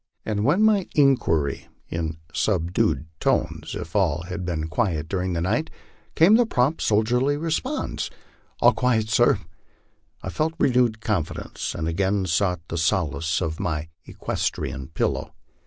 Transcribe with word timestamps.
And 0.25 0.43
when 0.43 0.57
to 0.57 0.63
my 0.65 0.87
inquiry, 0.95 1.67
in 1.87 2.17
subdued 2.33 3.05
tones, 3.19 3.75
if 3.75 3.95
all 3.95 4.23
had 4.23 4.43
been 4.43 4.67
quiet 4.67 5.07
during 5.07 5.33
the 5.33 5.41
night, 5.41 5.69
came 6.15 6.33
the 6.37 6.47
prompt, 6.47 6.81
soldierly 6.81 7.37
response, 7.37 8.09
"All 8.61 8.73
quiet, 8.73 9.09
sir, 9.11 9.33
11 9.35 9.45
I 10.23 10.29
felt 10.29 10.53
renewed 10.57 11.01
confidence, 11.01 11.75
and 11.75 11.87
again 11.87 12.25
sought 12.25 12.61
the 12.69 12.79
solace 12.79 13.43
of 13.43 13.59
my 13.59 13.89
eques 14.07 14.49
trian 14.49 14.91
pillow. 14.91 15.35